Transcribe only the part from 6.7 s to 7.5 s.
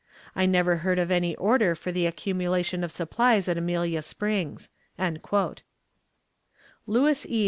Lewis E.